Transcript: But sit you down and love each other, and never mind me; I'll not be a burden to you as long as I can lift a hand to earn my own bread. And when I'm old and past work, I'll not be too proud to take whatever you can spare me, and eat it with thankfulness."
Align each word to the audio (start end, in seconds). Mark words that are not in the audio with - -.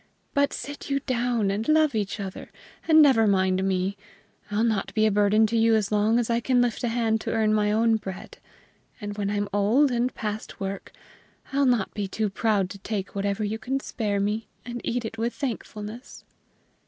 But 0.33 0.51
sit 0.51 0.89
you 0.89 1.01
down 1.01 1.51
and 1.51 1.67
love 1.67 1.93
each 1.93 2.19
other, 2.19 2.51
and 2.87 3.03
never 3.03 3.27
mind 3.27 3.63
me; 3.63 3.97
I'll 4.49 4.63
not 4.63 4.91
be 4.95 5.05
a 5.05 5.11
burden 5.11 5.45
to 5.45 5.55
you 5.55 5.75
as 5.75 5.91
long 5.91 6.17
as 6.17 6.27
I 6.27 6.39
can 6.39 6.59
lift 6.59 6.83
a 6.83 6.87
hand 6.87 7.21
to 7.21 7.31
earn 7.31 7.53
my 7.53 7.71
own 7.71 7.97
bread. 7.97 8.39
And 8.99 9.15
when 9.15 9.29
I'm 9.29 9.47
old 9.53 9.91
and 9.91 10.11
past 10.15 10.59
work, 10.59 10.91
I'll 11.53 11.67
not 11.67 11.93
be 11.93 12.07
too 12.07 12.31
proud 12.31 12.67
to 12.71 12.79
take 12.79 13.13
whatever 13.13 13.43
you 13.43 13.59
can 13.59 13.79
spare 13.79 14.19
me, 14.19 14.47
and 14.65 14.81
eat 14.83 15.05
it 15.05 15.19
with 15.19 15.35
thankfulness." 15.35 16.23